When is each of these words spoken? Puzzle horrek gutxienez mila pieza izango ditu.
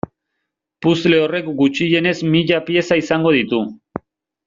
Puzzle 0.85 1.19
horrek 1.27 1.51
gutxienez 1.61 2.15
mila 2.37 2.61
pieza 2.71 3.01
izango 3.07 3.35
ditu. 3.41 3.61